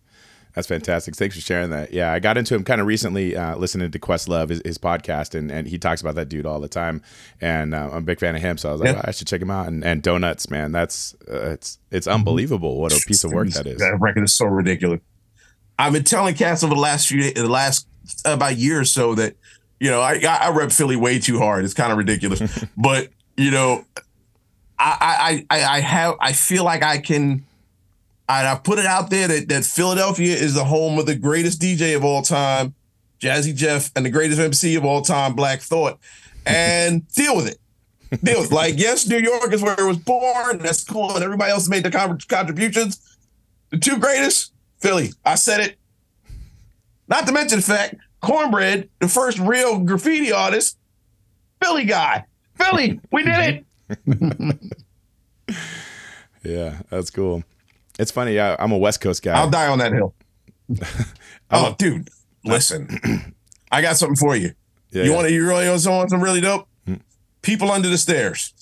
[0.54, 1.16] That's fantastic.
[1.16, 1.92] Thanks for sharing that.
[1.94, 5.34] Yeah, I got into him kind of recently, uh, listening to Questlove, his, his podcast,
[5.34, 7.00] and, and he talks about that dude all the time.
[7.40, 8.94] And uh, I'm a big fan of him, so I was like, Yeah.
[8.96, 9.68] "Well, I should check him out.
[9.68, 13.66] And, and Donuts, man, that's uh, it's it's unbelievable what a piece of work that
[13.66, 13.78] is.
[13.78, 15.00] That record is so ridiculous.
[15.78, 17.86] I've been telling cats over the last few the last
[18.26, 19.34] about year or so that
[19.80, 21.64] you know I I, I rep Philly way too hard.
[21.64, 22.42] It's kind of ridiculous,
[22.76, 23.86] but you know
[24.78, 27.46] I I I I have I feel like I can.
[28.40, 31.60] And I put it out there that, that Philadelphia is the home of the greatest
[31.60, 32.74] DJ of all time,
[33.20, 35.98] Jazzy Jeff, and the greatest MC of all time, Black Thought,
[36.46, 37.58] and deal with it.
[38.22, 38.54] Deal with it.
[38.54, 40.58] Like, yes, New York is where it was born.
[40.58, 41.14] That's cool.
[41.14, 43.16] And everybody else made their contributions.
[43.70, 45.10] The two greatest, Philly.
[45.24, 45.76] I said it.
[47.08, 50.78] Not to mention the fact, Cornbread, the first real graffiti artist,
[51.62, 52.24] Philly guy.
[52.54, 54.58] Philly, we did it.
[56.44, 57.44] Yeah, that's cool.
[58.02, 58.38] It's funny.
[58.38, 59.32] I, I'm a West Coast guy.
[59.32, 60.14] I'll die on that hill.
[61.54, 62.08] Oh, a- dude,
[62.46, 63.34] listen.
[63.70, 64.52] I got something for you.
[64.90, 65.16] yeah, you yeah.
[65.16, 65.34] want to?
[65.34, 66.66] You really want something really dope?
[66.86, 66.94] Hmm.
[67.42, 68.54] People under the stairs.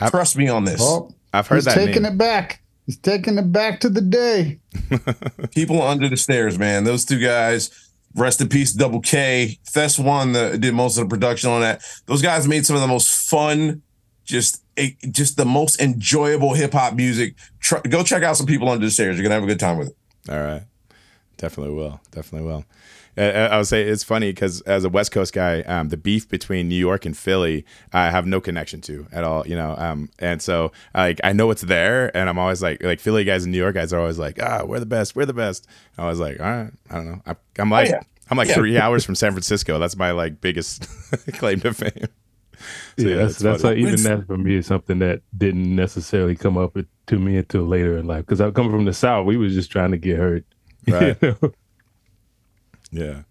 [0.00, 0.80] I- Trust me on this.
[0.82, 2.12] Oh, I've heard he's that taking name.
[2.12, 2.62] it back.
[2.86, 4.58] He's taking it back to the day.
[5.54, 6.84] People under the stairs, man.
[6.84, 7.70] Those two guys.
[8.16, 9.58] Rest in peace, Double K.
[9.66, 11.82] Thes One that did most of the production on that.
[12.06, 13.82] Those guys made some of the most fun,
[14.30, 14.62] just
[15.10, 17.34] just the most enjoyable hip hop music.
[17.58, 19.16] Try, go check out some people under the stairs.
[19.16, 19.96] You're gonna have a good time with it.
[20.32, 20.62] All right.
[21.36, 22.00] Definitely will.
[22.10, 22.64] Definitely will.
[23.16, 26.68] I would say it's funny because as a West Coast guy, um, the beef between
[26.68, 29.46] New York and Philly, I have no connection to at all.
[29.46, 33.00] You know, um, and so like I know it's there, and I'm always like, like
[33.00, 35.34] Philly guys and New York guys are always like, ah, we're the best, we're the
[35.34, 35.66] best.
[35.98, 37.22] I was like, all right, I don't know.
[37.26, 38.00] I, I'm like, yeah.
[38.30, 38.54] I'm like Yeah.
[38.54, 39.78] three hours from San Francisco.
[39.78, 40.86] That's my like biggest
[41.34, 42.08] claim to fame.
[42.98, 46.36] So, yeah, that's it's that's like, even that for me is something that didn't necessarily
[46.36, 48.26] come up to me until later in life.
[48.26, 50.44] Because I come from the South, we was just trying to get hurt.
[50.88, 51.16] Right.
[51.22, 51.52] You know?
[52.92, 53.22] yeah,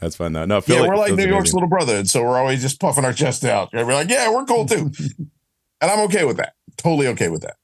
[0.00, 0.44] that's fun though.
[0.44, 1.56] No, Philly, yeah, we're like Philly's New York's amazing.
[1.56, 3.70] little brother, and so we're always just puffing our chest out.
[3.72, 4.90] And we're like, yeah, we're cool too,
[5.80, 6.54] and I'm okay with that.
[6.76, 7.56] Totally okay with that.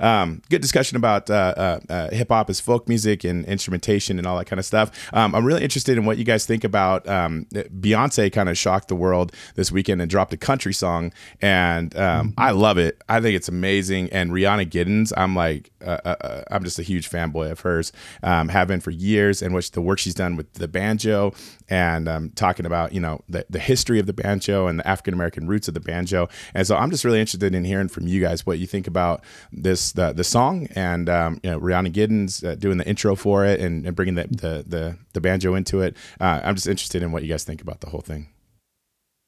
[0.00, 4.26] Um, good discussion about uh, uh, uh, hip hop as folk music and instrumentation and
[4.26, 4.90] all that kind of stuff.
[5.12, 8.32] Um, I'm really interested in what you guys think about um, Beyonce.
[8.32, 12.50] Kind of shocked the world this weekend and dropped a country song, and um, I
[12.50, 13.02] love it.
[13.08, 14.10] I think it's amazing.
[14.10, 17.92] And Rhiannon Giddens, I'm like, uh, uh, uh, I'm just a huge fanboy of hers.
[18.22, 21.34] Um, have been for years, and what the work she's done with the banjo
[21.68, 25.14] and um, talking about you know the, the history of the banjo and the African
[25.14, 26.28] American roots of the banjo.
[26.54, 29.22] And so I'm just really interested in hearing from you guys what you think about
[29.52, 33.44] this the, the song and um, you know Rhiannon Giddens uh, doing the intro for
[33.44, 35.96] it and, and bringing the, the, the the banjo into it.
[36.20, 38.28] Uh, I'm just interested in what you guys think about the whole thing.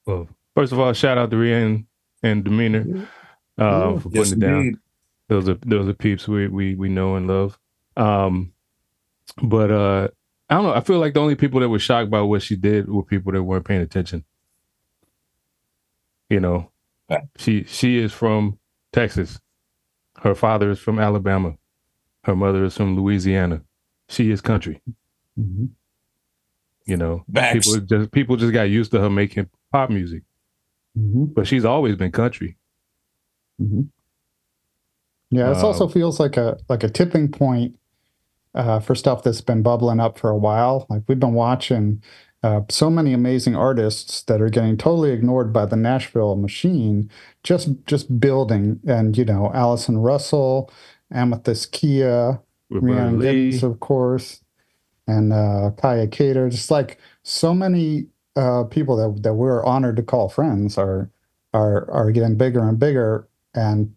[0.07, 1.87] Well, first of all, shout out to Rhiannon
[2.23, 3.09] and Demeanor
[3.59, 4.55] uh, for putting Yes, it down.
[4.61, 4.75] indeed.
[5.29, 7.59] Those are those are peeps we we we know and love.
[7.97, 8.53] Um,
[9.43, 10.09] but uh,
[10.51, 10.73] I don't know.
[10.75, 13.33] I feel like the only people that were shocked by what she did were people
[13.33, 14.25] that weren't paying attention.
[16.31, 16.71] You know,
[17.11, 17.23] Right.
[17.37, 18.59] she she is from
[18.93, 19.41] Texas.
[20.23, 21.55] Her father is from Alabama.
[22.25, 23.63] Her mother is from Louisiana.
[24.09, 24.83] She is country.
[25.39, 25.71] Mhm.
[26.87, 27.67] You know, Facts.
[27.67, 30.23] people just people just got used to her making pop music,
[30.99, 31.33] Mhm.
[31.35, 32.57] but she's always been country.
[33.61, 33.89] Mhm.
[35.31, 37.79] Yeah, this also Um, feels like a like a tipping point
[38.55, 40.87] uh, for stuff that's been bubbling up for a while.
[40.89, 42.03] Like we've been watching
[42.43, 47.11] uh, so many amazing artists that are getting totally ignored by the Nashville machine,
[47.43, 48.81] just just building.
[48.87, 50.71] And you know, Allison Russell,
[51.13, 53.61] Amythyst Kiah, Rhiannon Lee.
[53.63, 54.43] Of course,
[55.07, 56.49] and uh, Kaia Kater.
[56.49, 58.07] Just like so many
[58.37, 61.11] uh, people that that we're honored to call friends are
[61.53, 63.93] are are getting bigger and bigger, and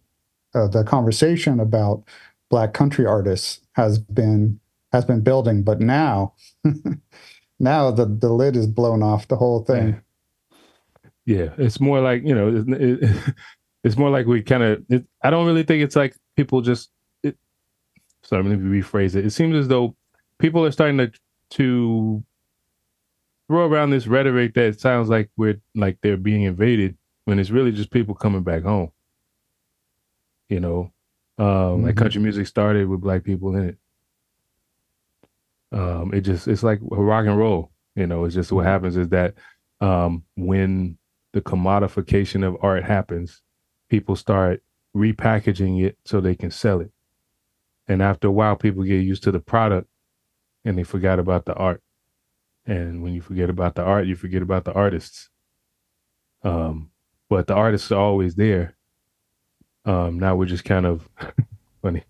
[0.56, 2.04] uh, the conversation about
[2.52, 4.60] black country artists has been
[4.92, 5.64] has been building.
[5.64, 6.34] But now,
[7.60, 10.00] now the the lid is blown off the whole thing.
[11.26, 13.36] Yeah, it's more like you know, it, it,
[13.84, 14.84] it's more like we kind of.
[15.24, 16.92] I don't really think it's like people just.
[17.24, 17.38] It,
[18.22, 19.26] sorry, let me rephrase it.
[19.26, 19.96] It seems as though
[20.38, 21.12] people are starting to
[21.52, 22.24] to
[23.48, 27.72] throw around this rhetoric that sounds like we're like they're being invaded when it's really
[27.72, 28.92] just people coming back home.
[30.50, 30.92] You know,
[31.38, 31.98] um, like Mhm.
[31.98, 33.78] country music started with black people in it.
[35.72, 37.72] Um, it just it's like rock and roll.
[37.96, 39.36] You know, it's just what happens is that
[39.80, 40.98] um, when
[41.34, 43.41] the commodification of art happens,
[43.89, 44.62] people start
[44.96, 46.91] repackaging it so they can sell it.
[47.88, 49.88] And after a while, people get used to the product
[50.63, 51.82] and they forgot about the art.
[52.65, 55.30] And when you forget about the art, you forget about the artists.
[56.44, 56.91] Um,
[57.30, 58.76] but the artists are always there.
[59.86, 61.08] Um, now we're just kind of
[61.82, 62.04] funny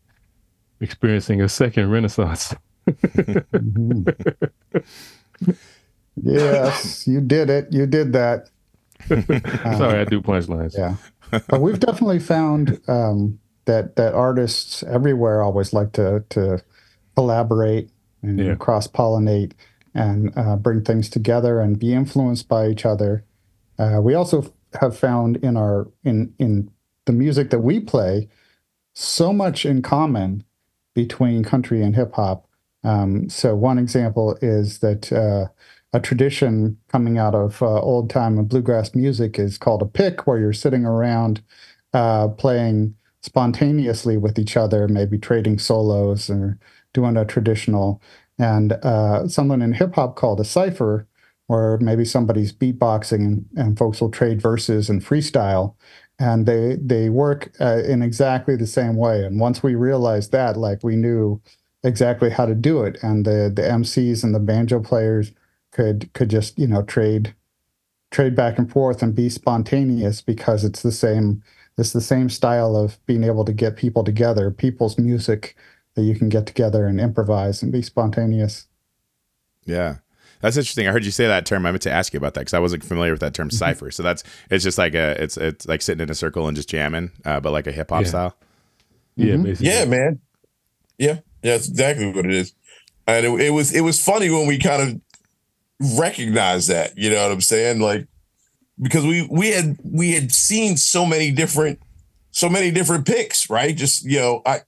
[0.80, 2.54] experiencing a second renaissance.
[2.88, 4.44] Mhm.
[6.22, 7.68] yes, you did it.
[7.72, 8.50] You did that.
[9.08, 10.78] Sorry, I do punchlines.
[10.78, 10.96] Yeah,
[11.48, 16.62] but we've definitely found um, that that artists everywhere always like to to
[17.16, 17.90] collaborate
[18.22, 18.56] and Yeah.
[18.56, 19.54] cross pollinate
[19.94, 23.24] and uh, bring things together and be influenced by each other.
[23.80, 26.70] Uh, we also have found in our in in
[27.06, 28.28] the music that we play
[28.94, 30.44] so much in common
[30.94, 32.48] between country and hip hop.
[32.84, 35.48] Um, so one example is that uh,
[35.94, 40.26] a tradition coming out of uh, old time and bluegrass music is called a pick,
[40.26, 41.42] where you're sitting around
[41.94, 46.58] uh, playing spontaneously with each other, maybe trading solos or
[46.94, 48.02] doing a traditional,
[48.40, 51.08] and uh, something in hip hop called a cipher,
[51.48, 55.76] where maybe somebody's beatboxing and, and folks will trade verses and freestyle.
[56.22, 59.26] And they they work uh, in exactly the same way.
[59.26, 61.42] And once we realized that, like we knew
[61.84, 65.32] exactly how to do it, and the the MCs and the banjo players
[65.72, 67.34] could could just you know trade
[68.12, 71.42] trade back and forth and be spontaneous because it's the same
[71.78, 75.56] it's the same style of being able to get people together people's music
[75.96, 78.68] that you can get together and improvise and be spontaneous
[79.66, 79.98] Yeah.
[80.42, 80.88] That's interesting.
[80.88, 81.66] I heard you say that term.
[81.66, 83.92] I meant to ask you about that because I wasn't familiar with that term cipher.
[83.92, 86.70] So that's it's just like a it's it's like sitting in a circle and just
[86.70, 88.08] jamming, uh, but like a hip hop Yeah.
[88.08, 88.36] style.
[89.16, 89.58] Yeah, Mhm.
[89.60, 90.20] Yeah, man.
[90.98, 91.08] Yeah,
[91.44, 92.54] yeah, that's exactly what it is.
[93.08, 94.82] And it, it was it was funny when we kind
[95.80, 96.98] of recognized that.
[96.98, 97.80] You know what I'm saying?
[97.80, 98.08] Like
[98.82, 101.80] because we we had we had seen so many different
[102.32, 103.76] so many different picks, right?
[103.76, 104.62] Just you know, I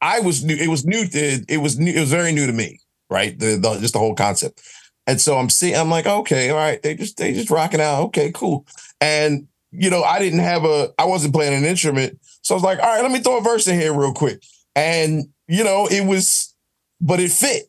[0.00, 0.54] I was new.
[0.56, 1.06] It was new.
[1.06, 1.92] To, it was new.
[1.92, 3.38] It was very new to me, right?
[3.38, 4.62] The, the just the whole concept.
[5.06, 5.76] And so I'm seeing.
[5.76, 6.82] I'm like, okay, all right.
[6.82, 8.02] They just they just rocking out.
[8.04, 8.66] Okay, cool.
[9.00, 10.90] And you know, I didn't have a.
[10.98, 13.42] I wasn't playing an instrument, so I was like, all right, let me throw a
[13.42, 14.42] verse in here real quick.
[14.74, 16.54] And you know, it was,
[17.00, 17.64] but it fit.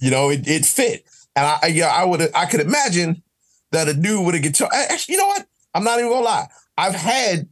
[0.00, 1.04] You know, it it fit.
[1.34, 3.22] And I, yeah, I would I could imagine
[3.70, 4.68] that a dude with a guitar.
[4.72, 5.46] Actually, you know what?
[5.74, 6.48] I'm not even gonna lie.
[6.76, 7.48] I've had,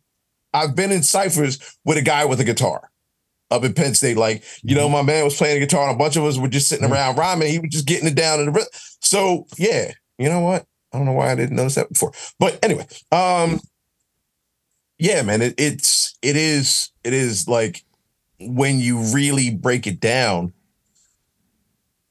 [0.53, 2.90] I've been in ciphers with a guy with a guitar.
[3.51, 4.17] Up in Penn State.
[4.17, 6.49] Like, you know, my man was playing the guitar and a bunch of us were
[6.49, 7.51] just sitting around rhyming.
[7.51, 8.71] He was just getting it down in the rhythm.
[9.01, 10.67] So yeah, you know what?
[10.93, 12.13] I don't know why I didn't notice that before.
[12.39, 13.61] But anyway, um,
[14.99, 17.85] yeah, man, it, it's it is it is like
[18.41, 20.53] when you really break it down,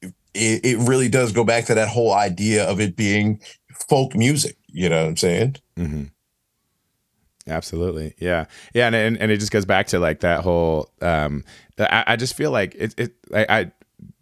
[0.02, 3.40] it, it really does go back to that whole idea of it being
[3.88, 4.56] folk music.
[4.68, 5.56] You know what I'm saying?
[5.76, 6.04] Mm-hmm.
[7.50, 8.14] Absolutely.
[8.18, 8.46] Yeah.
[8.72, 8.86] Yeah.
[8.86, 11.44] And, and, and it just goes back to like that whole, um,
[11.78, 13.72] I, I just feel like it, it, I, I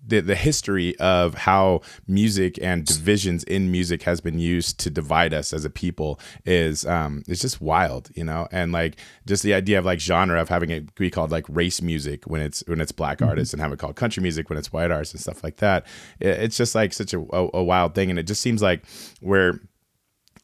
[0.08, 5.34] the, the history of how music and divisions in music has been used to divide
[5.34, 9.52] us as a people is um it's just wild you know and like just the
[9.52, 12.80] idea of like genre of having it be called like race music when it's when
[12.80, 13.28] it's black mm-hmm.
[13.28, 15.86] artists and have it called country music when it's white artists and stuff like that
[16.20, 18.84] it, it's just like such a, a, a wild thing and it just seems like
[19.20, 19.60] we're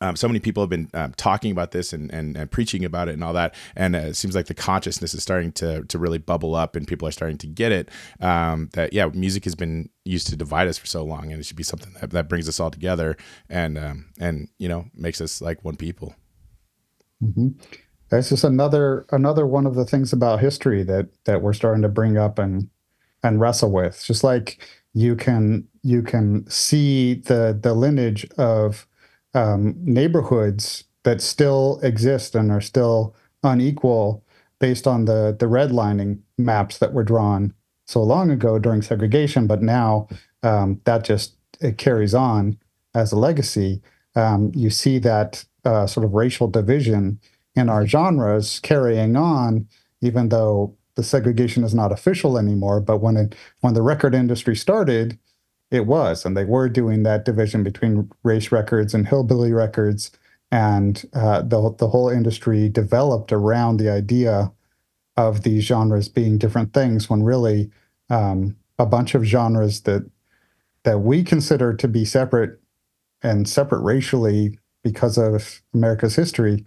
[0.00, 3.08] um, so many people have been um, talking about this and, and, and, preaching about
[3.08, 3.54] it and all that.
[3.76, 6.86] And uh, it seems like the consciousness is starting to, to really bubble up and
[6.86, 7.90] people are starting to get it.
[8.20, 11.44] Um, that, yeah, music has been used to divide us for so long and it
[11.44, 13.16] should be something that, that brings us all together
[13.48, 16.14] and, um, and, you know, makes us like one people.
[17.22, 17.48] Mm-hmm.
[18.10, 21.88] That's just another, another one of the things about history that, that we're starting to
[21.88, 22.68] bring up and,
[23.22, 24.02] and wrestle with.
[24.04, 24.58] Just like
[24.92, 28.86] you can, you can see the, the lineage of,
[29.34, 34.24] um, neighborhoods that still exist and are still unequal
[34.58, 37.52] based on the the redlining maps that were drawn
[37.86, 40.08] so long ago during segregation, but now
[40.42, 42.58] um, that just it carries on
[42.94, 43.82] as a legacy.
[44.16, 47.20] Um, you see that uh, sort of racial division
[47.54, 49.68] in our genres carrying on,
[50.00, 52.80] even though the segregation is not official anymore.
[52.80, 55.18] But when it when the record industry started,
[55.74, 60.12] it was, and they were doing that division between race records and hillbilly records,
[60.52, 64.52] and uh, the the whole industry developed around the idea
[65.16, 67.10] of these genres being different things.
[67.10, 67.70] When really,
[68.08, 70.08] um, a bunch of genres that
[70.84, 72.60] that we consider to be separate
[73.22, 76.64] and separate racially because of America's history,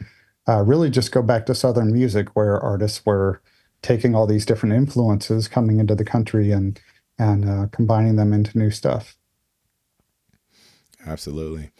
[0.49, 3.41] uh, really just go back to Southern music, where artists were
[3.82, 6.82] taking all these different influences coming into the country and
[7.20, 9.18] and uh, combining them into new stuff.
[11.05, 11.72] Absolutely.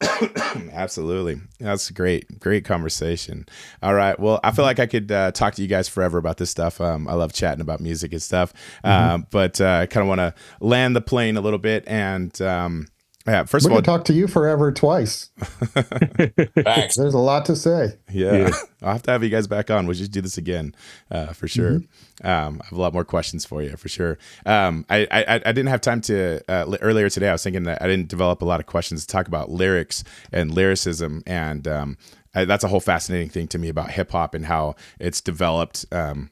[0.72, 1.40] Absolutely.
[1.58, 2.38] That's great.
[2.38, 3.46] Great conversation.
[3.82, 4.18] All right.
[4.18, 6.80] Well, I feel like I could uh, talk to you guys forever about this stuff.
[6.80, 8.52] Um, I love chatting about music and stuff.
[8.84, 9.14] Mm-hmm.
[9.14, 12.40] Um, but uh, I kind of want to land the plane a little bit and
[12.42, 12.88] um,
[13.26, 15.30] yeah, first we of all, talk to you forever twice.
[15.74, 17.98] There's a lot to say.
[18.10, 18.32] Yeah.
[18.32, 18.50] yeah.
[18.82, 19.86] I'll have to have you guys back on.
[19.86, 20.74] We'll just do this again
[21.10, 21.80] uh, for sure.
[21.80, 22.26] Mm-hmm.
[22.26, 24.18] Um, I have a lot more questions for you for sure.
[24.44, 27.28] Um, I, I, I didn't have time to uh, earlier today.
[27.28, 30.02] I was thinking that I didn't develop a lot of questions to talk about lyrics
[30.32, 31.96] and lyricism, and um,
[32.34, 35.86] I, that's a whole fascinating thing to me about hip hop and how it's developed.
[35.92, 36.31] Um,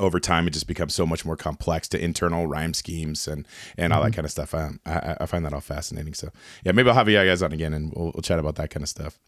[0.00, 3.92] over time it just becomes so much more complex to internal rhyme schemes and and
[3.92, 4.10] all mm-hmm.
[4.10, 6.30] that kind of stuff I, I, I find that all fascinating so
[6.64, 8.82] yeah maybe i'll have you guys on again and we'll, we'll chat about that kind
[8.82, 9.18] of stuff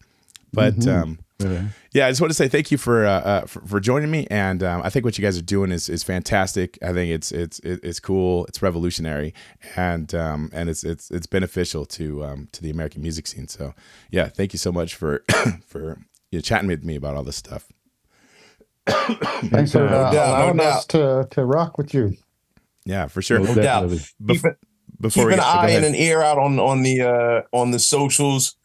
[0.53, 0.89] but mm-hmm.
[0.89, 1.63] um, yeah.
[1.93, 2.07] yeah.
[2.07, 4.63] I just want to say thank you for uh, uh, for, for, joining me, and
[4.63, 6.77] um, I think what you guys are doing is is fantastic.
[6.81, 9.33] I think it's it's it's cool, it's revolutionary,
[9.75, 13.47] and um, and it's it's it's beneficial to um, to the American music scene.
[13.47, 13.73] So
[14.09, 15.23] yeah, thank you so much for
[15.67, 15.99] for
[16.31, 17.67] you know, chatting with me about all this stuff.
[18.87, 22.15] Thanks for uh, doubt, allowing no us to to rock with you.
[22.85, 23.39] Yeah, for sure.
[23.39, 23.89] No doubt.
[23.89, 24.43] Bef- keep,
[24.99, 28.55] before keep an eye and an ear out on on the uh, on the socials.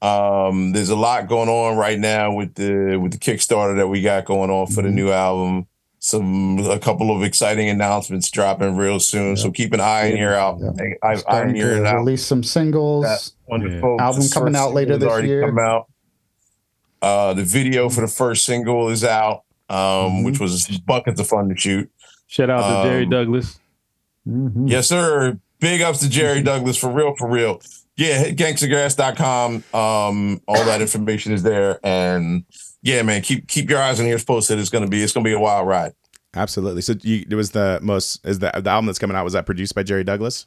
[0.00, 4.02] Um, there's a lot going on right now with the with the Kickstarter that we
[4.02, 4.82] got going on for mm-hmm.
[4.84, 5.66] the new album.
[5.98, 9.30] Some a couple of exciting announcements dropping real soon.
[9.30, 9.38] Yep.
[9.38, 10.58] So keep an eye and ear out.
[10.60, 10.98] Yep.
[11.02, 11.96] Eye, eye and ear out.
[11.96, 13.34] Release some singles.
[13.46, 15.46] Wonderful album coming out later this year.
[15.46, 15.88] Come out.
[17.00, 20.24] Uh, the video for the first single is out um, mm-hmm.
[20.24, 21.90] which was buckets of fun to shoot.
[22.26, 23.58] Shout out to um, Jerry Douglas.
[24.28, 24.66] Mm-hmm.
[24.66, 25.38] Yes, sir.
[25.60, 26.44] Big ups to Jerry mm-hmm.
[26.44, 27.60] Douglas for real, for real.
[27.96, 29.64] Yeah, hit gangstagrass.com.
[29.74, 31.78] Um, all that information is there.
[31.84, 32.44] And
[32.82, 34.58] yeah, man, keep keep your eyes and ears posted.
[34.58, 35.92] It's gonna be it's gonna be a wild ride.
[36.34, 36.82] Absolutely.
[36.82, 39.46] So you, it was the most is the the album that's coming out was that
[39.46, 40.46] produced by Jerry Douglas?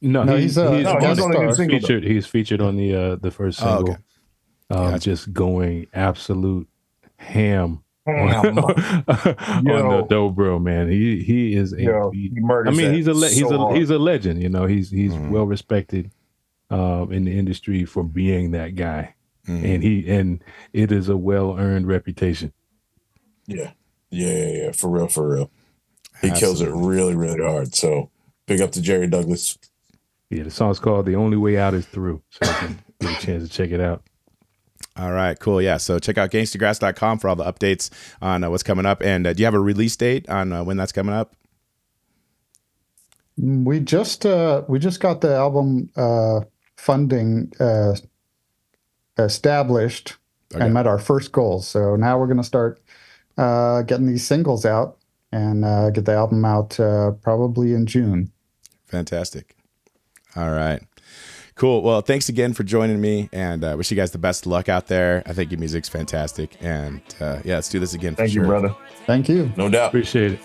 [0.00, 2.04] No, no he's, uh, he's, no, he's, he's, he's featured.
[2.04, 3.76] He's featured on the uh the first single.
[3.76, 3.96] Oh, okay.
[4.70, 5.10] um, gotcha.
[5.10, 6.68] Just going absolute
[7.16, 10.90] ham on the dobro man.
[10.90, 12.32] He he is a yo, he
[12.66, 14.42] I mean he's a le- he's a he's a legend.
[14.42, 15.30] You know he's he's mm.
[15.30, 16.10] well respected
[16.70, 19.14] um, in the industry for being that guy,
[19.46, 19.74] mm.
[19.74, 20.42] and he and
[20.72, 22.52] it is a well earned reputation.
[23.46, 23.72] Yeah.
[24.10, 25.50] yeah, yeah, yeah, for real, for real.
[26.20, 26.40] He Absolutely.
[26.40, 27.74] kills it really, really hard.
[27.74, 28.10] So
[28.46, 29.58] big up to Jerry Douglas.
[30.30, 33.26] Yeah, the song's called "The Only Way Out Is Through," so you can get a
[33.26, 34.02] chance to check it out.
[34.96, 35.62] All right, cool.
[35.62, 39.02] Yeah, so check out gangstagrass.com for all the updates on uh, what's coming up.
[39.02, 41.34] And uh, do you have a release date on uh, when that's coming up?
[43.38, 46.40] We just uh, we just got the album uh,
[46.76, 47.94] funding uh,
[49.18, 50.16] established
[50.54, 50.66] Okay.
[50.66, 51.66] and met our first goals.
[51.66, 52.78] So now we're going to start
[53.38, 54.98] uh, getting these singles out
[55.32, 58.30] and uh, get the album out uh, probably in June.
[58.86, 59.56] Fantastic.
[60.36, 60.82] All right.
[61.54, 61.82] Cool.
[61.82, 64.68] Well, thanks again for joining me, and uh, wish you guys the best of luck
[64.68, 65.22] out there.
[65.26, 68.14] I think your music's fantastic, and uh, yeah, let's do this again.
[68.14, 68.42] For Thank sure.
[68.42, 68.74] you, brother.
[69.06, 69.52] Thank you.
[69.56, 69.88] No doubt.
[69.88, 70.40] Appreciate it.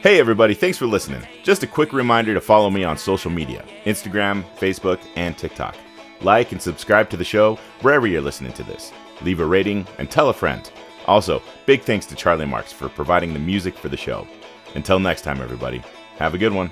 [0.00, 1.22] Hey, everybody, thanks for listening.
[1.44, 5.76] Just a quick reminder to follow me on social media Instagram, Facebook, and TikTok.
[6.20, 8.92] Like and subscribe to the show wherever you're listening to this.
[9.22, 10.70] Leave a rating and tell a friend.
[11.06, 14.26] Also, big thanks to Charlie Marks for providing the music for the show.
[14.74, 15.82] Until next time, everybody,
[16.16, 16.70] have a good one.